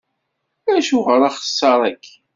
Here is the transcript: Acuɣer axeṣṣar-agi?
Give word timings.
Acuɣer 0.77 1.21
axeṣṣar-agi? 1.29 2.13